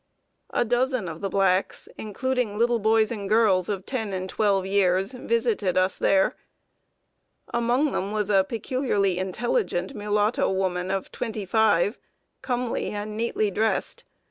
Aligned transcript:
A 0.49 0.65
dozen 0.65 1.07
of 1.07 1.21
the 1.21 1.29
blacks 1.29 1.87
including 1.95 2.57
little 2.57 2.79
boys 2.79 3.11
and 3.11 3.29
girls 3.29 3.69
of 3.69 3.85
ten 3.85 4.13
and 4.13 4.27
twelve 4.27 4.65
years 4.65 5.11
visited 5.11 5.77
us 5.77 5.99
there. 5.99 6.35
Among 7.53 7.91
them 7.91 8.11
was 8.11 8.31
a 8.31 8.43
peculiarly 8.43 9.19
intelligent 9.19 9.93
mulatto 9.93 10.49
woman 10.51 10.89
of 10.89 11.11
twenty 11.11 11.45
five, 11.45 11.99
comely, 12.41 12.89
and 12.89 13.15
neatly 13.15 13.51
dressed. 13.51 14.03